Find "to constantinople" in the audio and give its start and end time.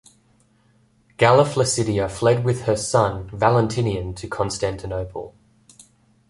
4.15-5.35